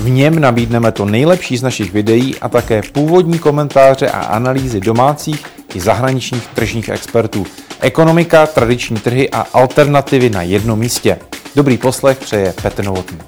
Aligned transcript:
V 0.00 0.10
něm 0.10 0.38
nabídneme 0.38 0.92
to 0.92 1.04
nejlepší 1.04 1.56
z 1.56 1.62
našich 1.62 1.92
videí 1.92 2.38
a 2.38 2.48
také 2.48 2.82
původní 2.92 3.38
komentáře 3.38 4.10
a 4.10 4.20
analýzy 4.20 4.80
domácích 4.80 5.46
i 5.74 5.80
zahraničních 5.80 6.46
tržních 6.46 6.88
expertů. 6.88 7.46
Ekonomika, 7.80 8.46
tradiční 8.46 8.96
trhy 8.96 9.30
a 9.30 9.40
alternativy 9.52 10.30
na 10.30 10.42
jednom 10.42 10.78
místě. 10.78 11.18
Dobrý 11.56 11.78
poslech 11.78 12.18
přeje 12.18 12.54
Petr 12.62 12.84
Novotný. 12.84 13.18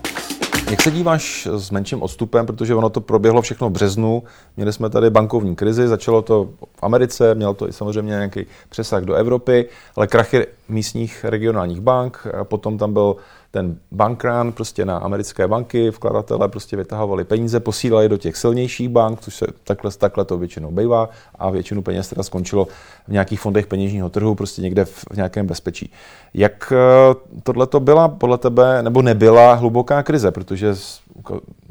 Jak 0.70 0.82
se 0.82 0.90
díváš 0.90 1.48
s 1.56 1.70
menším 1.70 2.02
odstupem, 2.02 2.46
protože 2.46 2.74
ono 2.74 2.90
to 2.90 3.00
proběhlo 3.00 3.42
všechno 3.42 3.68
v 3.68 3.72
březnu, 3.72 4.22
měli 4.56 4.72
jsme 4.72 4.90
tady 4.90 5.10
bankovní 5.10 5.56
krizi, 5.56 5.88
začalo 5.88 6.22
to 6.22 6.48
Americe, 6.82 7.34
mělo 7.34 7.54
to 7.54 7.68
i 7.68 7.72
samozřejmě 7.72 8.10
nějaký 8.10 8.46
přesah 8.68 9.02
do 9.02 9.14
Evropy, 9.14 9.68
ale 9.96 10.06
krachy 10.06 10.46
místních 10.68 11.24
regionálních 11.24 11.80
bank, 11.80 12.26
potom 12.44 12.78
tam 12.78 12.92
byl 12.92 13.16
ten 13.52 13.76
bankrán 13.90 14.52
prostě 14.52 14.84
na 14.84 14.96
americké 14.96 15.48
banky, 15.48 15.90
vkladatelé 15.90 16.48
prostě 16.48 16.76
vytahovali 16.76 17.24
peníze, 17.24 17.60
posílali 17.60 18.08
do 18.08 18.16
těch 18.16 18.36
silnějších 18.36 18.88
bank, 18.88 19.20
což 19.20 19.34
se 19.34 19.46
takhle, 19.64 19.90
takhle 19.90 20.24
to 20.24 20.38
většinou 20.38 20.70
bývá 20.70 21.08
a 21.34 21.50
většinu 21.50 21.82
peněz 21.82 22.08
teda 22.08 22.22
skončilo 22.22 22.68
v 23.08 23.12
nějakých 23.12 23.40
fondech 23.40 23.66
peněžního 23.66 24.10
trhu, 24.10 24.34
prostě 24.34 24.62
někde 24.62 24.84
v, 24.84 25.04
v 25.12 25.16
nějakém 25.16 25.46
bezpečí. 25.46 25.92
Jak 26.34 26.72
eh, 26.72 27.14
tohle 27.42 27.66
to 27.66 27.80
byla 27.80 28.08
podle 28.08 28.38
tebe, 28.38 28.82
nebo 28.82 29.02
nebyla 29.02 29.54
hluboká 29.54 30.02
krize, 30.02 30.30
protože 30.30 30.74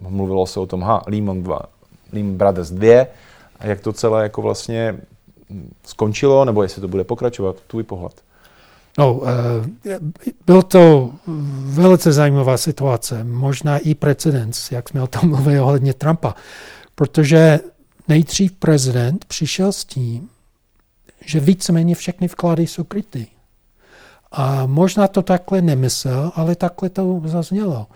mluvilo 0.09 0.47
se 0.47 0.59
o 0.59 0.65
tom, 0.65 0.81
ha, 0.81 1.03
Lehman, 1.07 1.43
2, 1.43 1.59
Lehman 2.13 2.35
Brothers 2.37 2.71
2, 2.71 3.05
a 3.61 3.67
jak 3.67 3.81
to 3.81 3.93
celé 3.93 4.23
jako 4.23 4.41
vlastně 4.41 4.97
skončilo, 5.85 6.45
nebo 6.45 6.63
jestli 6.63 6.81
to 6.81 6.87
bude 6.87 7.03
pokračovat, 7.03 7.55
tvůj 7.67 7.83
pohled. 7.83 8.23
No, 8.97 9.21
eh, 9.85 9.99
byl 10.45 10.61
to 10.61 11.13
velice 11.65 12.11
zajímavá 12.11 12.57
situace, 12.57 13.23
možná 13.23 13.77
i 13.77 13.95
precedens, 13.95 14.71
jak 14.71 14.89
jsme 14.89 15.01
o 15.01 15.07
tom 15.07 15.29
mluvili 15.29 15.59
ohledně 15.59 15.93
Trumpa, 15.93 16.35
protože 16.95 17.59
nejdřív 18.07 18.51
prezident 18.51 19.25
přišel 19.25 19.71
s 19.71 19.85
tím, 19.85 20.29
že 21.25 21.39
víceméně 21.39 21.95
všechny 21.95 22.27
vklady 22.27 22.67
jsou 22.67 22.83
kryty. 22.83 23.27
A 24.31 24.65
možná 24.65 25.07
to 25.07 25.21
takhle 25.21 25.61
nemyslel, 25.61 26.31
ale 26.35 26.55
takhle 26.55 26.89
to 26.89 27.21
zaznělo. 27.25 27.87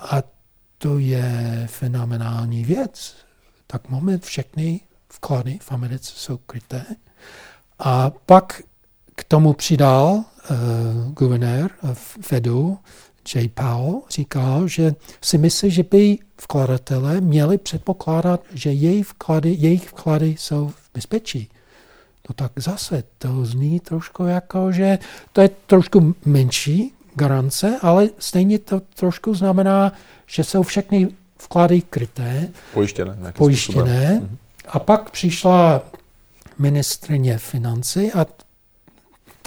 A 0.00 0.22
to 0.78 0.98
je 0.98 1.64
fenomenální 1.70 2.64
věc. 2.64 3.14
Tak 3.66 3.88
moment 3.88 4.24
všechny 4.24 4.80
vklady 5.12 5.58
v 5.62 5.72
Americe 5.72 6.12
jsou 6.16 6.36
kryté. 6.36 6.84
A 7.78 8.10
pak 8.26 8.62
k 9.14 9.24
tomu 9.24 9.52
přidal 9.52 10.10
uh, 10.10 11.12
guvernér 11.12 11.70
Fedu, 12.20 12.78
J. 13.34 13.48
Powell, 13.48 14.02
říkal, 14.10 14.68
že 14.68 14.94
si 15.22 15.38
myslí, 15.38 15.70
že 15.70 15.82
by 15.82 16.18
vkladatelé 16.40 17.20
měli 17.20 17.58
předpokládat, 17.58 18.40
že 18.54 18.72
jejich 18.72 19.06
vklady, 19.06 19.56
jejich 19.58 19.88
vklady 19.88 20.36
jsou 20.38 20.68
v 20.68 20.90
bezpečí. 20.94 21.48
No 22.28 22.34
tak 22.34 22.52
zase 22.56 23.02
to 23.18 23.44
zní 23.44 23.80
trošku 23.80 24.24
jako, 24.24 24.72
že 24.72 24.98
to 25.32 25.40
je 25.40 25.50
trošku 25.66 26.14
menší 26.24 26.92
garance, 27.14 27.78
ale 27.82 28.08
stejně 28.18 28.58
to 28.58 28.80
trošku 28.80 29.34
znamená, 29.34 29.92
že 30.26 30.44
jsou 30.44 30.62
všechny 30.62 31.08
vklady 31.38 31.82
kryté, 31.82 32.48
pojištěné. 32.74 33.32
pojištěné. 33.36 34.14
Mhm. 34.14 34.38
A 34.68 34.78
pak 34.78 35.10
přišla 35.10 35.82
ministrině 36.58 37.38
financí 37.38 38.12
a 38.12 38.26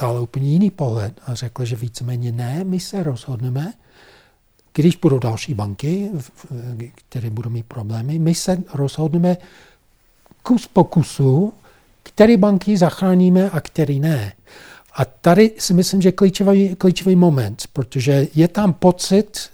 dala 0.01 0.19
úplně 0.19 0.49
jiný 0.49 0.71
pohled 0.71 1.19
a 1.25 1.35
řekla, 1.35 1.65
že 1.65 1.75
víceméně 1.75 2.31
ne, 2.31 2.63
my 2.63 2.79
se 2.79 3.03
rozhodneme, 3.03 3.73
když 4.73 4.95
budou 4.95 5.19
další 5.19 5.53
banky, 5.53 6.11
které 6.95 7.29
budou 7.29 7.49
mít 7.49 7.65
problémy, 7.65 8.19
my 8.19 8.35
se 8.35 8.63
rozhodneme 8.73 9.37
kus 10.43 10.67
po 10.67 10.83
kusu, 10.83 11.53
které 12.03 12.37
banky 12.37 12.77
zachráníme 12.77 13.49
a 13.49 13.61
které 13.61 13.93
ne. 13.93 14.33
A 14.93 15.05
tady 15.05 15.51
si 15.57 15.73
myslím, 15.73 16.01
že 16.01 16.11
klíčový, 16.11 16.75
klíčový 16.75 17.15
moment, 17.15 17.63
protože 17.73 18.27
je 18.35 18.47
tam 18.47 18.73
pocit 18.73 19.49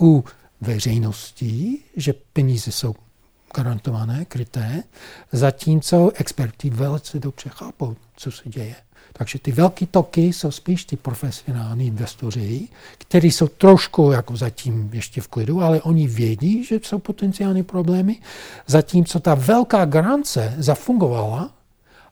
u 0.00 0.24
veřejností, 0.60 1.84
že 1.96 2.14
peníze 2.32 2.72
jsou 2.72 2.94
garantované, 3.54 4.24
kryté, 4.24 4.82
zatímco 5.32 6.10
experti 6.14 6.70
velice 6.70 7.18
dobře 7.18 7.50
chápou, 7.52 7.96
co 8.16 8.30
se 8.30 8.42
děje. 8.48 8.74
Takže 9.12 9.38
ty 9.38 9.52
velké 9.52 9.86
toky 9.86 10.20
jsou 10.20 10.50
spíš 10.50 10.84
ty 10.84 10.96
profesionální 10.96 11.86
investoři, 11.86 12.68
kteří 12.98 13.30
jsou 13.30 13.48
trošku 13.48 14.10
jako 14.10 14.36
zatím 14.36 14.90
ještě 14.92 15.20
v 15.20 15.28
klidu, 15.28 15.62
ale 15.62 15.82
oni 15.82 16.06
vědí, 16.06 16.64
že 16.64 16.80
jsou 16.82 16.98
potenciální 16.98 17.62
problémy, 17.62 18.16
zatímco 18.66 19.20
ta 19.20 19.34
velká 19.34 19.84
garance 19.84 20.54
zafungovala 20.58 21.50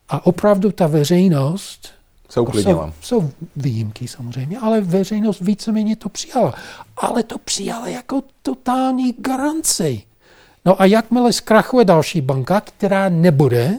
a 0.09 0.27
opravdu 0.27 0.73
ta 0.73 0.87
veřejnost 0.87 1.89
se 2.29 2.41
uklidnila. 2.41 2.93
Jsou, 3.01 3.21
jsou 3.21 3.31
výjimky 3.57 4.09
samozřejmě, 4.09 4.59
ale 4.59 4.81
veřejnost 4.81 5.41
víceméně 5.41 5.97
to 5.97 6.09
přijala. 6.09 6.55
Ale 6.97 7.23
to 7.23 7.39
přijala 7.39 7.89
jako 7.89 8.23
totální 8.43 9.15
garanci. 9.19 10.03
No 10.67 10.83
a 10.83 10.85
jakmile 10.85 11.33
zkrachuje 11.33 11.85
další 11.85 12.21
banka, 12.21 12.61
která 12.61 13.09
nebude 13.09 13.79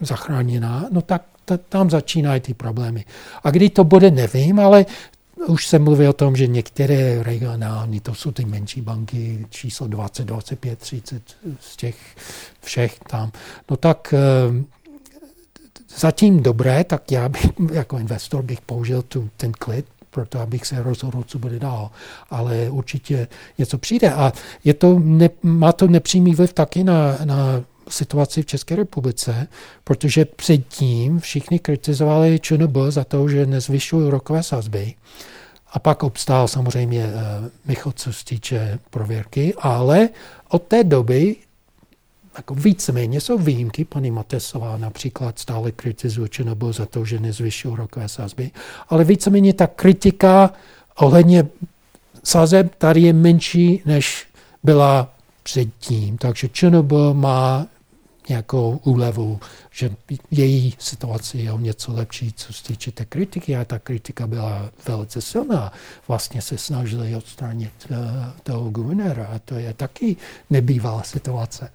zachráněná, 0.00 0.86
no 0.90 1.02
tak 1.02 1.22
tam 1.68 1.90
začínají 1.90 2.40
ty 2.40 2.54
problémy. 2.54 3.04
A 3.44 3.50
kdy 3.50 3.70
to 3.70 3.84
bude, 3.84 4.10
nevím, 4.10 4.60
ale 4.60 4.86
už 5.46 5.66
se 5.66 5.78
mluví 5.78 6.08
o 6.08 6.12
tom, 6.12 6.36
že 6.36 6.46
některé 6.46 7.22
regionální, 7.22 8.00
to 8.00 8.14
jsou 8.14 8.30
ty 8.30 8.44
menší 8.44 8.80
banky, 8.80 9.46
číslo 9.50 9.86
20, 9.86 10.24
25, 10.24 10.78
30 10.78 11.22
z 11.60 11.76
těch 11.76 11.96
všech 12.62 12.98
tam. 12.98 13.32
No 13.70 13.76
tak 13.76 14.14
eh, 14.14 14.64
zatím 15.98 16.42
dobré, 16.42 16.84
tak 16.84 17.12
já 17.12 17.28
bych, 17.28 17.46
jako 17.72 17.98
investor 17.98 18.42
bych 18.42 18.60
použil 18.60 19.02
tu, 19.02 19.30
ten 19.36 19.52
klid, 19.52 19.86
proto 20.10 20.40
abych 20.40 20.66
se 20.66 20.82
rozhodl, 20.82 21.24
co 21.26 21.38
bude 21.38 21.58
dál. 21.58 21.90
Ale 22.30 22.70
určitě 22.70 23.28
něco 23.58 23.78
přijde. 23.78 24.12
A 24.12 24.32
je 24.64 24.74
to 24.74 24.98
ne, 24.98 25.30
má 25.42 25.72
to 25.72 25.86
nepřímý 25.86 26.34
vliv 26.34 26.52
taky 26.52 26.84
na, 26.84 27.18
na 27.24 27.62
situaci 27.88 28.42
v 28.42 28.46
České 28.46 28.76
republice, 28.76 29.48
protože 29.84 30.24
předtím 30.24 31.20
všichni 31.20 31.58
kritizovali 31.58 32.40
ČNB 32.40 32.76
za 32.88 33.04
to, 33.04 33.28
že 33.28 33.46
nezvyšují 33.46 34.10
rokové 34.10 34.42
sazby. 34.42 34.94
A 35.72 35.78
pak 35.78 36.02
obstál 36.02 36.48
samozřejmě 36.48 37.06
uh, 37.06 37.12
Michal, 37.64 37.92
co 37.96 38.12
se 38.12 38.24
týče 38.24 38.78
prověrky, 38.90 39.54
ale 39.58 40.08
od 40.48 40.62
té 40.62 40.84
doby 40.84 41.36
jako 42.38 42.54
víceméně 42.54 43.20
jsou 43.20 43.38
výjimky. 43.38 43.84
Paní 43.84 44.10
Matesová 44.10 44.76
například 44.76 45.38
stále 45.38 45.72
kritizuje 45.72 46.28
ČNB 46.28 46.62
za 46.70 46.86
to, 46.86 47.04
že 47.04 47.20
nezvyšují 47.20 47.76
rokové 47.76 48.08
sazby, 48.08 48.50
ale 48.88 49.04
víceméně 49.04 49.54
ta 49.54 49.66
kritika 49.66 50.50
ohledně 50.96 51.46
sazeb 52.24 52.74
tady 52.74 53.00
je 53.00 53.12
menší, 53.12 53.82
než 53.86 54.26
byla 54.62 55.14
předtím. 55.42 56.18
Takže 56.18 56.48
ČNB 56.48 56.92
má 57.12 57.66
nějakou 58.28 58.80
úlevu, 58.84 59.40
že 59.70 59.90
její 60.30 60.74
situace 60.78 61.38
je 61.38 61.52
o 61.52 61.58
něco 61.58 61.92
lepší, 61.92 62.32
co 62.32 62.52
se 62.52 62.64
týče 62.64 62.92
té 62.92 63.04
kritiky 63.04 63.56
a 63.56 63.64
ta 63.64 63.78
kritika 63.78 64.26
byla 64.26 64.70
velice 64.88 65.20
silná. 65.20 65.72
Vlastně 66.08 66.42
se 66.42 66.58
snažili 66.58 67.16
odstranit 67.16 67.72
uh, 67.90 67.96
toho 68.42 68.70
guvernéra 68.70 69.26
a 69.26 69.38
to 69.38 69.54
je 69.54 69.74
taky 69.74 70.16
nebývalá 70.50 71.02
situace. 71.02 71.70